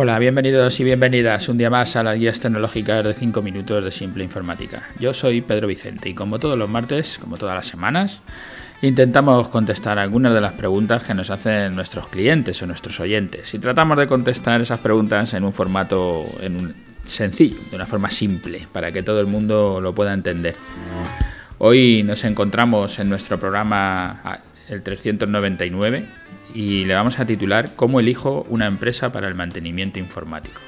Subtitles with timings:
[0.00, 3.90] Hola, bienvenidos y bienvenidas un día más a las guías tecnológicas de 5 minutos de
[3.90, 4.90] Simple Informática.
[5.00, 8.22] Yo soy Pedro Vicente y como todos los martes, como todas las semanas,
[8.80, 13.58] intentamos contestar algunas de las preguntas que nos hacen nuestros clientes o nuestros oyentes y
[13.58, 18.68] tratamos de contestar esas preguntas en un formato en un sencillo, de una forma simple,
[18.72, 20.54] para que todo el mundo lo pueda entender.
[21.58, 24.38] Hoy nos encontramos en nuestro programa ah,
[24.68, 30.60] el 399 y le vamos a titular ¿Cómo elijo una empresa para el mantenimiento informático?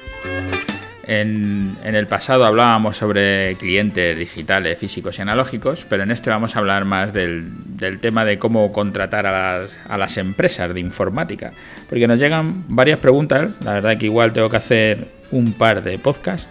[1.03, 6.59] En, el pasado hablábamos sobre clientes digitales, físicos y analógicos, pero en este vamos a
[6.59, 7.51] hablar más del,
[7.99, 11.51] tema de cómo contratar a las, a las, empresas de informática.
[11.89, 15.99] Porque nos llegan varias preguntas, la verdad que igual tengo que hacer un par de
[15.99, 16.47] podcasts,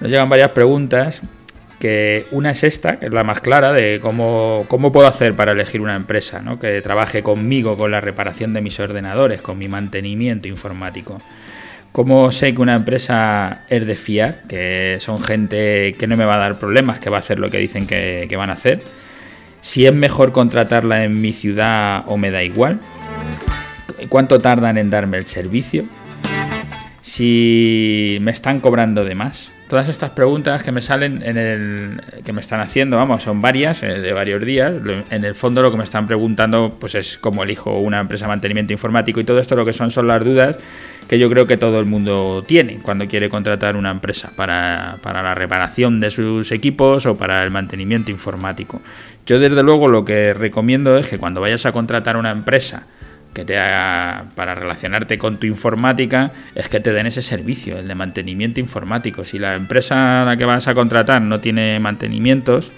[0.00, 1.22] nos llegan varias preguntas
[2.30, 5.80] una es esta, que es la más clara, de cómo, cómo puedo hacer para elegir
[5.80, 6.58] una empresa ¿no?
[6.58, 11.20] que trabaje conmigo con la reparación de mis ordenadores, con mi mantenimiento informático.
[11.92, 16.36] ¿Cómo sé que una empresa es de fiar, que son gente que no me va
[16.36, 18.82] a dar problemas, que va a hacer lo que dicen que, que van a hacer?
[19.60, 22.80] Si es mejor contratarla en mi ciudad o me da igual.
[24.08, 25.84] ¿Cuánto tardan en darme el servicio?
[27.02, 32.34] Si me están cobrando de más todas estas preguntas que me salen en el que
[32.34, 34.70] me están haciendo, vamos, son varias eh, de varios días.
[35.08, 38.28] En el fondo lo que me están preguntando pues es cómo elijo una empresa de
[38.28, 40.58] mantenimiento informático y todo esto lo que son son las dudas
[41.08, 45.22] que yo creo que todo el mundo tiene cuando quiere contratar una empresa para, para
[45.22, 48.82] la reparación de sus equipos o para el mantenimiento informático.
[49.24, 52.84] Yo desde luego lo que recomiendo es que cuando vayas a contratar una empresa
[53.32, 57.88] que te haga para relacionarte con tu informática es que te den ese servicio, el
[57.88, 59.24] de mantenimiento informático.
[59.24, 62.72] Si la empresa a la que vas a contratar no tiene mantenimientos,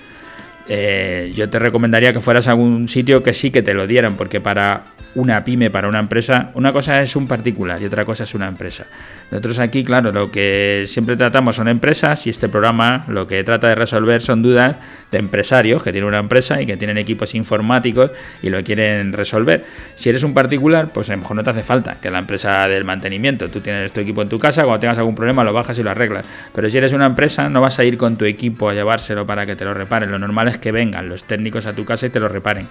[0.68, 4.16] eh, yo te recomendaría que fueras a algún sitio que sí que te lo dieran,
[4.16, 4.84] porque para
[5.14, 8.48] una pyme, para una empresa, una cosa es un particular y otra cosa es una
[8.48, 8.86] empresa.
[9.30, 13.68] Nosotros aquí, claro, lo que siempre tratamos son empresas y este programa lo que trata
[13.68, 14.76] de resolver son dudas
[15.10, 18.10] de empresarios que tienen una empresa y que tienen equipos informáticos
[18.42, 19.64] y lo quieren resolver.
[19.94, 22.66] Si eres un particular, pues a lo mejor no te hace falta que la empresa
[22.68, 25.78] del mantenimiento, tú tienes tu equipo en tu casa, cuando tengas algún problema lo bajas
[25.78, 26.24] y lo arreglas.
[26.52, 29.46] Pero si eres una empresa, no vas a ir con tu equipo a llevárselo para
[29.46, 30.10] que te lo reparen.
[30.10, 32.68] Lo normal es que vengan los técnicos a tu casa y te lo reparen.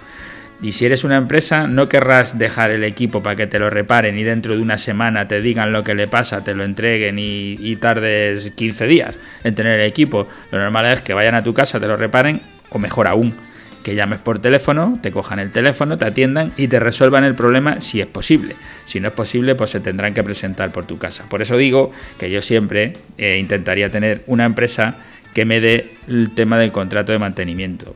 [0.62, 4.18] Y si eres una empresa, no querrás dejar el equipo para que te lo reparen
[4.18, 7.76] y dentro de una semana te digan lo que le pasa, te lo entreguen y,
[7.76, 10.28] tardes 15 días en tener el equipo.
[10.50, 13.34] Lo normal es que vayan a tu casa, te lo reparen o mejor aún,
[13.82, 17.80] que llames por teléfono, te cojan el teléfono, te atiendan y te resuelvan el problema
[17.80, 18.56] si es posible.
[18.86, 21.24] Si no es posible, pues se tendrán que presentar por tu casa.
[21.28, 24.96] Por eso digo que yo siempre eh, intentaría tener una empresa
[25.34, 27.94] que me dé el tema del contrato de mantenimiento.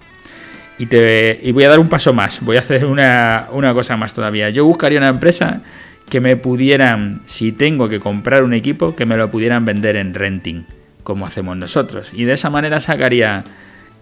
[0.78, 3.96] Y, te, y voy a dar un paso más, voy a hacer una, una cosa
[3.96, 4.50] más todavía.
[4.50, 5.60] Yo buscaría una empresa
[6.08, 10.14] que me pudieran, si tengo que comprar un equipo, que me lo pudieran vender en
[10.14, 10.64] renting,
[11.02, 12.12] como hacemos nosotros.
[12.14, 13.44] Y de esa manera sacaría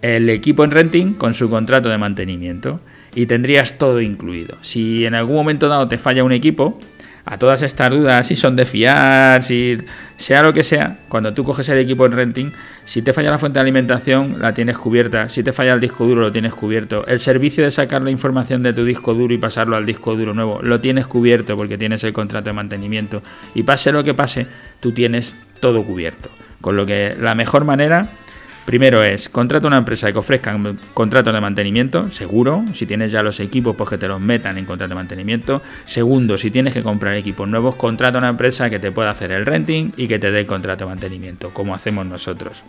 [0.02, 2.80] el equipo en renting con su contrato de mantenimiento
[3.14, 4.56] y tendrías todo incluido.
[4.60, 6.78] Si en algún momento dado te falla un equipo,
[7.28, 9.78] a todas estas dudas, si son de fiar, si
[10.16, 12.52] sea lo que sea, cuando tú coges el equipo en renting,
[12.84, 16.06] si te falla la fuente de alimentación, la tienes cubierta, si te falla el disco
[16.06, 19.38] duro, lo tienes cubierto, el servicio de sacar la información de tu disco duro y
[19.38, 23.22] pasarlo al disco duro nuevo, lo tienes cubierto porque tienes el contrato de mantenimiento.
[23.56, 24.46] Y pase lo que pase,
[24.78, 26.30] tú tienes todo cubierto.
[26.60, 28.08] Con lo que la mejor manera
[28.66, 30.58] Primero es, contrata una empresa que ofrezca
[30.92, 32.64] contratos de mantenimiento, seguro.
[32.72, 35.62] Si tienes ya los equipos, pues que te los metan en contrato de mantenimiento.
[35.84, 39.46] Segundo, si tienes que comprar equipos nuevos, contrata una empresa que te pueda hacer el
[39.46, 42.64] renting y que te dé el contrato de mantenimiento, como hacemos nosotros.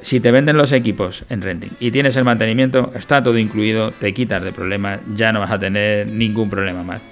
[0.00, 4.14] Si te venden los equipos en renting y tienes el mantenimiento, está todo incluido, te
[4.14, 7.02] quitas de problemas, ya no vas a tener ningún problema más.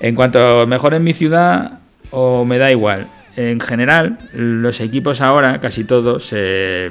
[0.00, 1.80] En cuanto mejor en mi ciudad,
[2.10, 6.90] o me da igual, en general, los equipos ahora, casi todos, se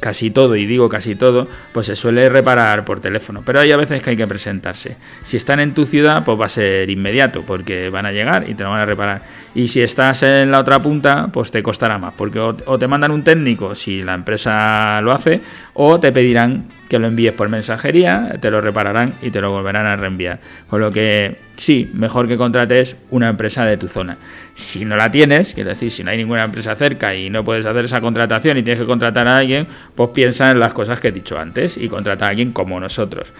[0.00, 3.42] casi todo, y digo casi todo, pues se suele reparar por teléfono.
[3.44, 4.96] Pero hay a veces que hay que presentarse.
[5.24, 8.54] Si están en tu ciudad, pues va a ser inmediato, porque van a llegar y
[8.54, 9.22] te lo van a reparar.
[9.54, 13.10] Y si estás en la otra punta, pues te costará más, porque o, te mandan
[13.10, 15.40] un técnico si la empresa lo hace,
[15.74, 19.86] o te pedirán que lo envíes por mensajería, te lo repararán y te lo volverán
[19.86, 20.38] a reenviar.
[20.68, 24.16] Con lo que sí, mejor que contrates una empresa de tu zona.
[24.54, 27.66] Si no la tienes, quiero decir, si no hay ninguna empresa cerca y no puedes
[27.66, 31.08] hacer esa contratación y tienes que contratar a alguien, pues piensa en las cosas que
[31.08, 33.32] he dicho antes y contrata a alguien como nosotros.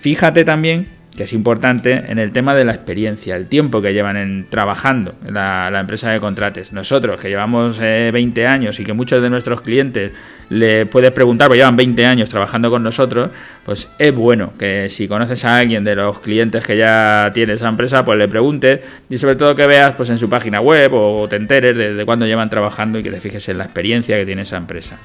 [0.00, 4.16] Fíjate también que es importante en el tema de la experiencia, el tiempo que llevan
[4.16, 6.72] en, trabajando en la, empresa de contrates.
[6.72, 10.12] Nosotros, que llevamos 20 eh, años y que muchos de nuestros clientes
[10.50, 13.30] le puedes preguntar, porque llevan 20 años trabajando con nosotros,
[13.64, 17.68] pues es bueno que si conoces a alguien de los clientes que ya tiene esa
[17.68, 21.26] empresa, pues le preguntes y sobre todo que veas pues en su página web o
[21.28, 24.26] te enteres de, de cuándo llevan trabajando y que te fijes en la experiencia que
[24.26, 24.98] tiene esa empresa.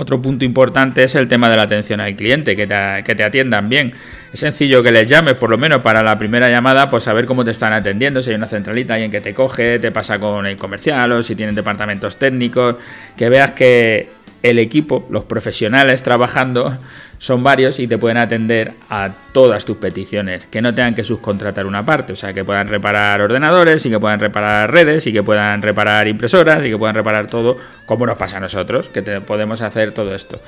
[0.00, 3.24] Otro punto importante es el tema de la atención al cliente, que te, que te,
[3.24, 3.94] atiendan bien.
[4.32, 7.44] Es sencillo que les llames, por lo menos para la primera llamada, pues saber cómo
[7.44, 10.56] te están atendiendo, si hay una centralita, alguien que te coge, te pasa con el
[10.56, 12.76] comercial o si tienen departamentos técnicos,
[13.16, 14.08] que veas que
[14.42, 16.76] el equipo, los profesionales trabajando,
[17.18, 21.66] son varios y te pueden atender a todas tus peticiones, que no tengan que subcontratar
[21.66, 25.22] una parte, o sea, que puedan reparar ordenadores y que puedan reparar redes y que
[25.22, 27.56] puedan reparar impresoras y que puedan reparar todo,
[27.86, 30.40] como nos pasa a nosotros, que te, podemos hacer todo esto.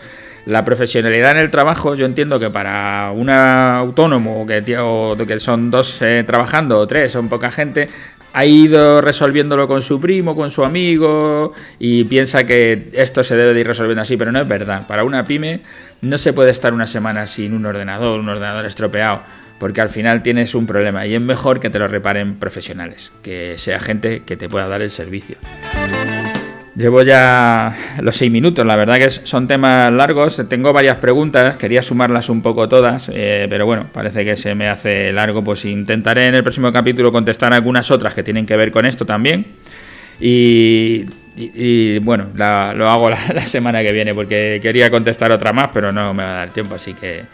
[0.46, 6.00] La profesionalidad en el trabajo, yo entiendo que para un autónomo que, que son dos
[6.00, 7.88] eh, trabajando o tres, son poca gente,
[8.32, 13.55] ha ido resolviéndolo con su primo, con su amigo y piensa que esto se debe
[13.55, 14.87] de ir resolviendo así, pero no es verdad.
[14.87, 15.61] Para una pyme
[16.00, 19.23] no se puede estar una semana sin un ordenador, un ordenador estropeado,
[19.59, 23.55] porque al final tienes un problema y es mejor que te lo reparen profesionales, que
[23.59, 25.37] sea gente que te pueda dar el servicio.
[26.81, 31.82] Llevo ya los seis minutos, la verdad que son temas largos, tengo varias preguntas, quería
[31.82, 36.29] sumarlas un poco todas, eh, pero bueno, parece que se me hace largo, pues intentaré
[36.29, 39.44] en el próximo capítulo contestar algunas otras que tienen que ver con esto también.
[40.21, 41.05] Y,
[41.99, 46.23] bueno, lo hago la, semana que viene porque quería contestar otra más, pero no me
[46.23, 47.25] va a dar tiempo, así que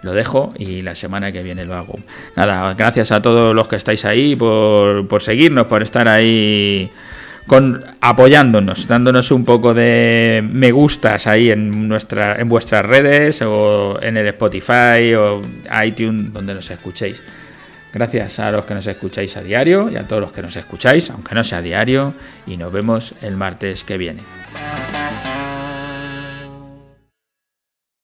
[0.00, 1.98] lo dejo y la semana que viene lo hago.
[2.34, 6.90] Nada, gracias a todos los que estáis ahí por, por seguirnos, por estar ahí
[7.46, 14.00] con apoyándonos, dándonos un poco de me gustas ahí en nuestra en vuestras redes o
[14.02, 15.42] en el Spotify o
[15.84, 17.22] iTunes donde nos escuchéis.
[17.92, 21.08] Gracias a los que nos escucháis a diario y a todos los que nos escucháis,
[21.10, 22.12] aunque no sea diario,
[22.46, 24.20] y nos vemos el martes que viene.